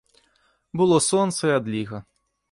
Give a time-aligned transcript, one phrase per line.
[0.81, 1.97] Было сонца і адліга.